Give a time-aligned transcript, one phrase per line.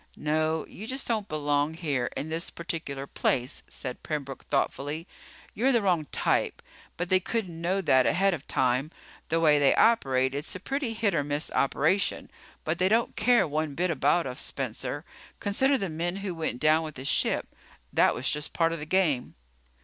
[0.17, 0.65] "No.
[0.65, 5.05] You just don't belong here, in this particular place," said Pembroke thoughtfully.
[5.53, 6.63] "You're the wrong type.
[6.97, 8.89] But they couldn't know that ahead of time.
[9.29, 12.31] The way they operate it's a pretty hit or miss operation.
[12.65, 15.05] But they don't care one bit about us, Spencer.
[15.39, 17.53] Consider the men who went down with the ship.
[17.93, 19.35] That was just part of the game."